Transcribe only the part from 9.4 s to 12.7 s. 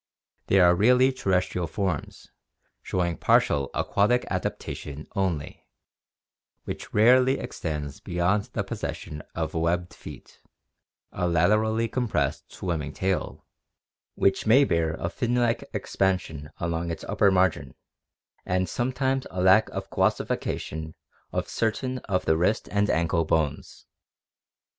webbed feet, a laterally compressed